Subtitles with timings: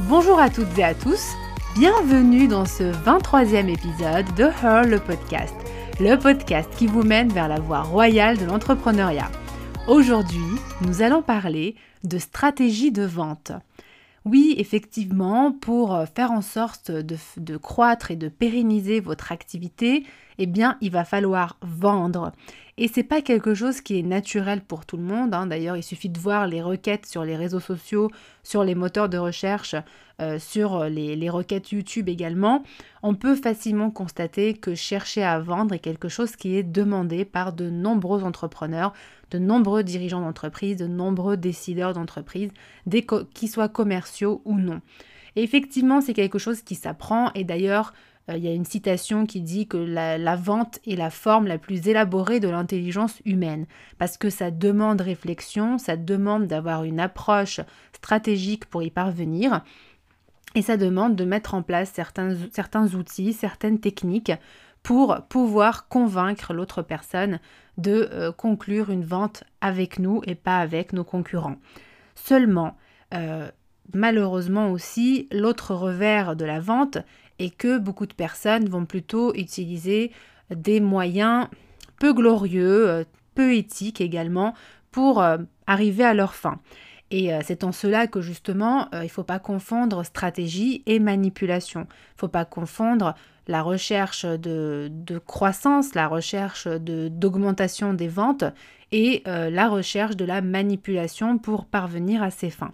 [0.00, 1.32] Bonjour à toutes et à tous,
[1.74, 5.54] bienvenue dans ce 23e épisode de Her le podcast,
[5.98, 9.30] le podcast qui vous mène vers la voie royale de l'entrepreneuriat.
[9.88, 10.44] Aujourd'hui,
[10.82, 13.52] nous allons parler de stratégie de vente.
[14.26, 20.04] Oui, effectivement, pour faire en sorte de, croître et de pérenniser votre activité,
[20.38, 22.32] eh bien, il va falloir vendre.
[22.78, 25.34] Et c'est pas quelque chose qui est naturel pour tout le monde.
[25.34, 25.46] Hein.
[25.46, 28.10] D'ailleurs, il suffit de voir les requêtes sur les réseaux sociaux,
[28.42, 29.74] sur les moteurs de recherche,
[30.20, 32.62] euh, sur les, les, requêtes YouTube également.
[33.02, 37.54] On peut facilement constater que chercher à vendre est quelque chose qui est demandé par
[37.54, 38.92] de nombreux entrepreneurs,
[39.30, 42.50] de nombreux dirigeants d'entreprise, de nombreux décideurs d'entreprise,
[43.34, 44.82] qu'ils soient commerciaux ou non.
[45.36, 47.92] Et effectivement, c'est quelque chose qui s'apprend et d'ailleurs,
[48.28, 51.86] il y a une citation qui dit que la, vente est la forme la plus
[51.88, 53.66] élaborée de l'intelligence humaine,
[53.98, 57.60] parce que ça demande réflexion, ça demande d'avoir une approche
[57.92, 59.62] stratégique pour y parvenir,
[60.56, 64.32] et ça demande de mettre en place certains, certains outils, certaines techniques
[64.82, 67.40] pour pouvoir convaincre l'autre personne
[67.76, 71.56] de euh, conclure une vente avec nous et pas avec nos concurrents.
[72.14, 72.76] Seulement,
[73.12, 73.50] euh,
[73.94, 76.98] malheureusement aussi, l'autre revers de la vente
[77.38, 80.12] et que beaucoup de personnes vont plutôt utiliser
[80.50, 81.48] des moyens
[81.98, 84.54] peu glorieux, euh, peu éthiques également,
[84.90, 86.58] pour euh, arriver à leur fin.
[87.10, 91.80] Et euh, c'est en cela que justement, il ne faut pas confondre stratégie et manipulation.
[91.80, 93.14] Il ne faut pas confondre
[93.48, 94.90] la recherche de,
[95.24, 98.42] croissance, la recherche d'augmentation des ventes
[98.90, 102.72] et la recherche de la manipulation pour parvenir à ses fins.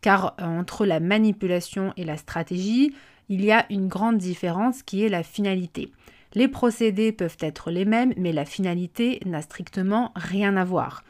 [0.00, 2.94] Car entre la manipulation et la stratégie,
[3.28, 5.92] il y a une grande différence qui est la finalité.
[6.34, 11.02] Les procédés peuvent être les mêmes, mais la finalité n'a strictement rien à voir.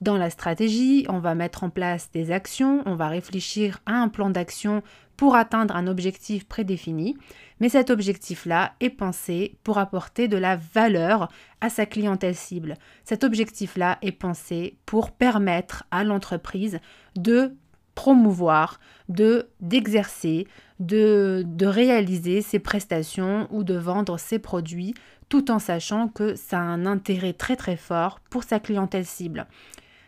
[0.00, 4.08] Dans la stratégie, on va mettre en place des actions, on va réfléchir à un
[4.08, 4.82] plan d'action
[5.16, 7.16] pour atteindre un objectif prédéfini,
[7.60, 11.30] mais cet objectif-là est pensé pour apporter de la valeur
[11.60, 12.74] à sa clientèle cible.
[13.04, 16.80] Cet objectif-là est pensé pour permettre à l'entreprise
[17.16, 17.54] de
[17.94, 20.48] promouvoir, de d'exercer,
[20.86, 24.94] de, réaliser ses prestations ou de vendre ses produits
[25.28, 29.46] tout en sachant que ça a un intérêt très très fort pour sa clientèle cible.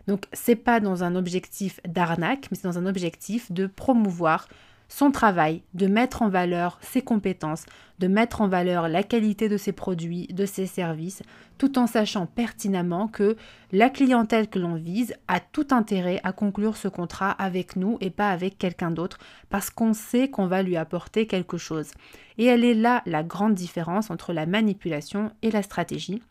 [0.07, 4.47] Donc c'est pas dans un objectif d'arnaque, mais c'est dans un objectif de promouvoir
[4.89, 7.65] son travail, de mettre en valeur ses compétences,
[7.99, 11.23] de mettre en valeur la qualité de ses produits, de ses services,
[11.59, 13.37] tout en sachant pertinemment que
[13.73, 18.11] la clientèle que l'on vise a tout intérêt à conclure ce contrat avec nous et
[18.11, 19.19] pas avec quelqu'un d'autre,
[19.51, 21.91] parce qu'on sait qu'on va lui apporter quelque chose.
[22.39, 26.23] Et elle est là la grande différence entre la manipulation et la stratégie,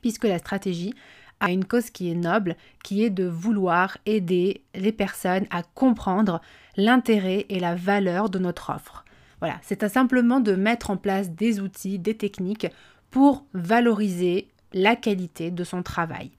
[0.00, 0.94] puisque la stratégie,
[1.40, 6.40] a une cause qui est noble, qui est de vouloir aider les personnes à comprendre
[6.80, 9.04] l'intérêt et la valeur de notre offre.
[9.40, 12.66] Voilà, c'est simplement de mettre en place des outils, des techniques
[13.10, 16.30] pour valoriser la qualité de son travail.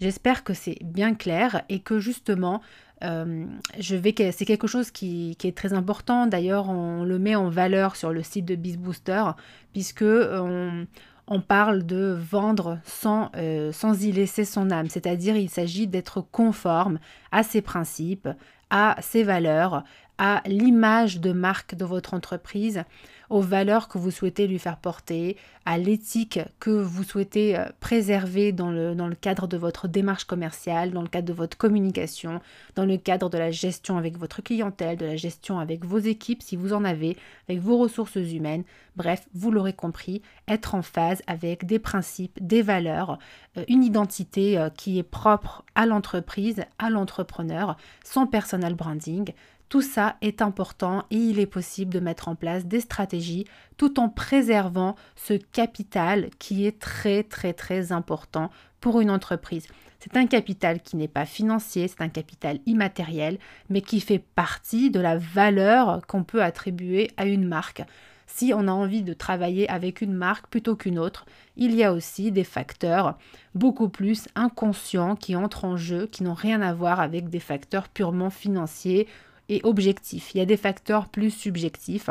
[0.00, 2.60] J'espère que c'est bien clair et que justement,
[3.02, 3.46] euh,
[3.78, 6.26] je vais, c'est quelque chose qui, est très important.
[6.26, 9.24] D'ailleurs, on le met en valeur sur le site de BizBooster
[9.72, 10.86] puisque on,
[11.28, 16.20] on parle de vendre sans, euh, sans y laisser son âme, c'est-à-dire il s'agit d'être
[16.20, 16.98] conforme
[17.32, 18.28] à ses principes,
[18.70, 19.84] à ses valeurs,
[20.18, 22.84] à l'image de marque de votre entreprise,
[23.28, 28.52] aux valeurs que vous souhaitez lui faire porter, à l'éthique que vous souhaitez euh, préserver
[28.52, 32.40] dans le, dans le cadre de votre démarche commerciale, dans le cadre de votre communication,
[32.76, 36.42] dans le cadre de la gestion avec votre clientèle, de la gestion avec vos équipes
[36.42, 37.16] si vous en avez,
[37.48, 38.62] avec vos ressources humaines.
[38.94, 43.18] Bref, vous l'aurez compris, être en phase avec des principes, des valeurs,
[43.58, 49.32] euh, une identité euh, qui est propre à l'entreprise, à l'entrepreneur, son personal branding,
[49.68, 53.46] tout ça est important et il est possible de mettre en place des stratégies
[53.76, 58.50] tout en préservant ce capital qui est très très très important
[58.80, 59.66] pour une entreprise.
[59.98, 63.38] C'est un capital qui n'est pas financier, c'est un capital immatériel,
[63.70, 67.82] mais qui fait partie de la valeur qu'on peut attribuer à une marque.
[68.26, 71.26] Si on a envie de travailler avec une marque plutôt qu'une autre,
[71.56, 73.18] il y a aussi des facteurs
[73.54, 77.88] beaucoup plus inconscients qui entrent en jeu, qui n'ont rien à voir avec des facteurs
[77.88, 79.08] purement financiers
[79.48, 80.34] et objectif.
[80.34, 82.10] Il y a des facteurs plus subjectifs.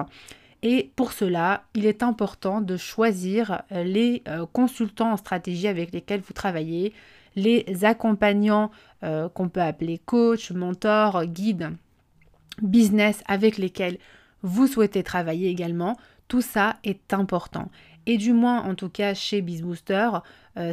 [0.63, 5.91] Et pour cela, il est important de choisir euh, les euh, consultants en stratégie avec
[5.91, 6.93] lesquels vous travaillez,
[7.35, 8.71] les accompagnants
[9.03, 11.71] euh, qu'on peut appeler coach, mentor, guide,
[12.61, 13.99] business avec lesquels
[14.41, 15.97] vous souhaitez travailler également.
[16.27, 17.69] Tout ça est important.
[18.07, 20.09] Et du moins, en tout cas chez BizBooster,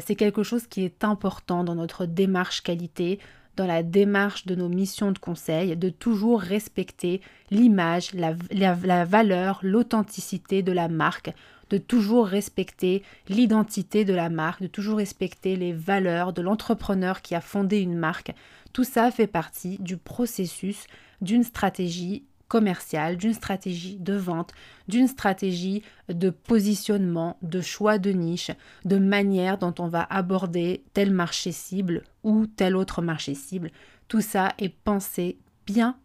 [0.00, 3.18] c'est quelque chose qui est important dans notre démarche qualité,
[3.56, 7.20] dans la démarche de nos missions de conseil, de toujours respecter
[7.50, 11.32] l'image, la, valeur, l'authenticité de la marque,
[11.70, 17.34] de toujours respecter l'identité de la marque, de toujours respecter les valeurs de l'entrepreneur qui
[17.34, 18.34] a fondé une marque.
[18.72, 20.86] Tout ça fait partie du processus
[21.20, 24.52] d'une stratégie commerciale, d'une stratégie de vente,
[24.86, 28.50] d'une stratégie de positionnement, de choix de niche,
[28.84, 33.70] de manière dont on va aborder tel marché cible ou tel autre marché cible.
[34.06, 35.96] Tout ça est pensé bien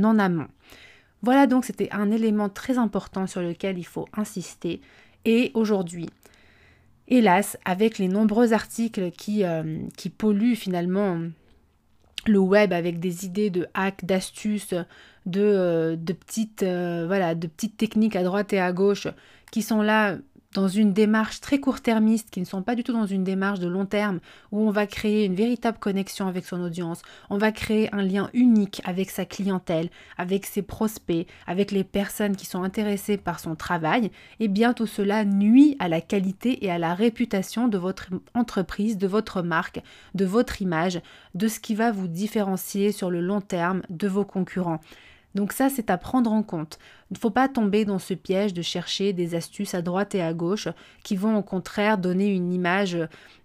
[0.00, 0.46] en amont.
[1.22, 4.80] Voilà donc c'était un élément très important sur lequel il faut insister.
[5.24, 6.08] Et aujourd'hui,
[7.08, 11.18] hélas, avec les nombreux articles qui, euh, qui polluent finalement
[12.26, 14.74] le web avec des idées de hacks, d'astuces,
[15.26, 15.96] de, euh,
[16.62, 19.08] euh, voilà, de petites techniques à droite et à gauche
[19.50, 20.16] qui sont là
[20.54, 23.68] dans une démarche très court-termiste, qui ne sont pas du tout dans une démarche de
[23.68, 24.18] long terme,
[24.50, 28.30] où on va créer une véritable connexion avec son audience, on va créer un lien
[28.32, 33.54] unique avec sa clientèle, avec ses prospects, avec les personnes qui sont intéressées par son
[33.54, 34.10] travail,
[34.40, 38.98] et bien tout cela nuit à la qualité et à la réputation de votre entreprise,
[38.98, 39.80] de votre marque,
[40.14, 41.00] de votre image,
[41.34, 44.80] de ce qui va vous différencier sur le long terme de vos concurrents.
[45.34, 46.78] Donc ça, c'est à prendre en compte.
[47.10, 50.22] Il ne faut pas tomber dans ce piège de chercher des astuces à droite et
[50.22, 50.68] à gauche
[51.02, 52.96] qui vont au contraire donner une image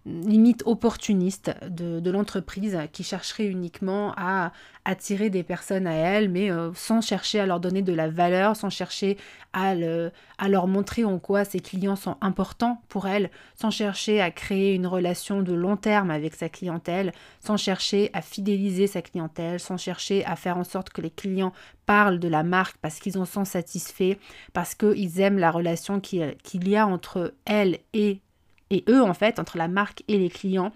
[0.06, 4.52] limite opportuniste de, l'entreprise qui chercherait uniquement à
[4.86, 8.56] attirer des personnes à elle, mais euh, sans chercher à leur donner de la valeur,
[8.56, 9.18] sans chercher
[9.54, 14.76] à leur montrer en quoi ses clients sont importants pour elle, sans chercher à créer
[14.76, 19.78] une relation de long terme avec sa clientèle, sans chercher à fidéliser sa clientèle, sans
[19.78, 21.54] chercher à faire en sorte que les clients
[21.86, 24.18] parlent de la marque parce qu'ils en sont satisfaits,
[24.54, 28.22] parce qu'ils aiment la relation qu'il y a entre elle et
[28.72, 30.72] et eux en fait, entre la marque et les clients.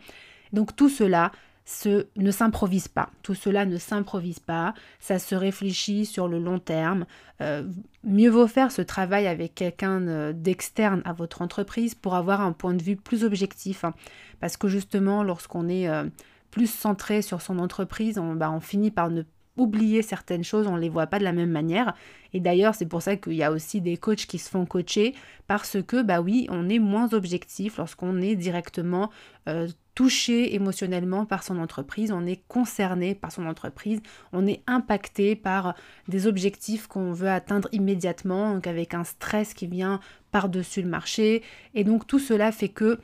[0.53, 1.31] Donc tout cela
[1.65, 3.09] ce, ne s'improvise pas.
[3.21, 7.05] Tout cela ne s'improvise pas, ça se réfléchit sur le long terme.
[7.41, 7.63] Euh,
[8.03, 12.53] mieux vaut faire ce travail avec quelqu'un euh, d'externe à votre entreprise pour avoir un
[12.53, 13.83] point de vue plus objectif.
[13.83, 13.93] Hein.
[14.39, 16.05] parce que justement, lorsqu'on est euh,
[16.49, 19.21] plus centré sur son entreprise, on, bah, on finit par ne
[19.59, 21.93] oublier certaines choses, on ne les voit pas de la même manière.
[22.33, 25.13] Et d'ailleurs, c'est pour ça qu'il y a aussi des coachs qui se font coacher
[25.47, 29.09] parce que, bah oui, on est moins objectif lorsqu'on est directement
[29.47, 29.67] euh,
[29.99, 33.99] touché émotionnellement par son entreprise, on est concerné par son entreprise,
[34.31, 35.75] on est impacté par
[36.07, 39.99] des objectifs qu'on veut atteindre immédiatement, donc avec un stress qui vient
[40.31, 41.43] par-dessus le marché.
[41.73, 42.99] Et donc tout cela fait que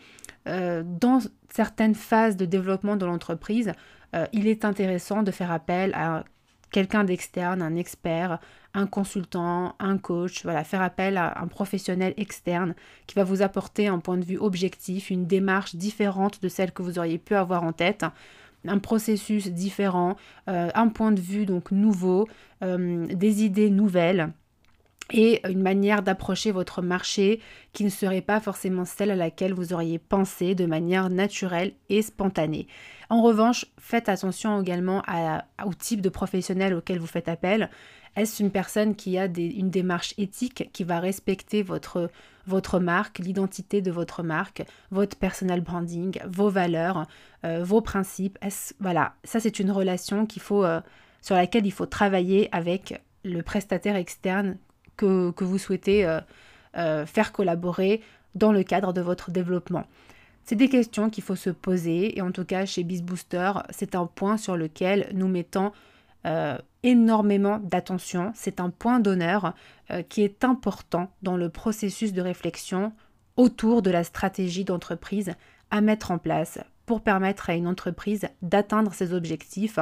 [0.48, 1.20] euh, dans
[1.50, 3.74] certaines phases de développement de l'entreprise,
[4.16, 6.24] euh, il est intéressant de faire appel à
[6.76, 8.38] quelqu'un d'externe, un expert,
[8.74, 12.76] un consultant, un coach, voilà, faire appel à un professionnel externe
[13.08, 16.82] qui va vous apporter un point de vue objectif, une démarche différente de celle que
[16.82, 18.04] vous auriez pu avoir en tête
[18.68, 20.18] un processus différent,
[20.50, 22.28] euh, un point de vue donc nouveau,
[22.62, 24.34] euh, des idées nouvelles
[25.12, 27.40] et une manière d'approcher votre marché
[27.74, 32.02] qui ne serait pas forcément celle à laquelle vous auriez pensé de manière naturelle et
[32.02, 32.68] spontanée.
[33.10, 35.04] En revanche, faites attention également
[35.64, 37.70] au type de professionnel auquel vous faites appel.
[38.16, 42.10] Est-ce une personne qui a une démarche éthique, qui va respecter votre,
[42.48, 47.08] votre marque, l'identité de votre marque, votre personal branding, vos valeurs,
[47.44, 48.40] euh, vos principes?
[48.80, 50.80] Voilà, ça c'est une relation qu'il faut, euh,
[51.22, 54.58] sur laquelle il faut travailler avec le prestataire externe
[54.96, 56.20] que, vous souhaitez euh,
[56.78, 58.02] euh, faire collaborer
[58.36, 59.86] dans le cadre de votre développement.
[60.44, 64.06] C'est des questions qu'il faut se poser et en tout cas chez BizBooster, c'est un
[64.06, 65.72] point sur lequel nous mettons
[66.26, 68.32] euh, énormément d'attention.
[68.36, 69.54] C'est un point d'honneur
[70.10, 72.92] qui est important dans le processus de réflexion
[73.38, 75.34] autour de la stratégie d'entreprise
[75.72, 79.80] à mettre en place pour permettre à une entreprise d'atteindre ses objectifs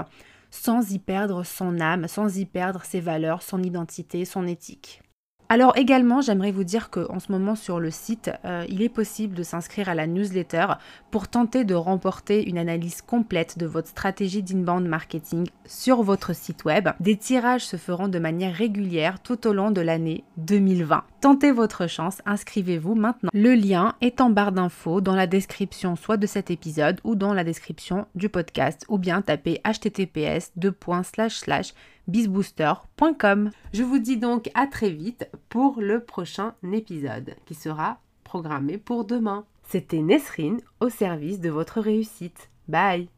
[0.54, 5.03] sans y perdre son âme, sans y perdre ses valeurs, son identité, son éthique.
[5.50, 9.36] Alors également, j'aimerais vous dire qu'en ce moment sur le site, euh, il est possible
[9.36, 10.66] de s'inscrire à la newsletter
[11.12, 16.66] pour tenter de remporter une analyse complète de votre stratégie d'inbound marketing sur votre site
[16.66, 16.90] web.
[17.00, 21.04] Des tirages se feront de manière régulière tout au long de l'année 2020.
[21.22, 23.30] Tentez votre chance, inscrivez-vous maintenant.
[23.34, 27.34] Le lien est en barre d'infos dans la description soit de cet épisode ou dans
[27.34, 30.52] la description du podcast ou bien tapez https
[32.08, 33.52] bizbooster.com.
[33.74, 39.06] Je vous dis donc à très vite pour le prochain épisode qui sera programmé pour
[39.06, 39.46] demain.
[39.70, 42.50] C'était Nesrine au service de votre réussite.
[42.68, 43.14] Bye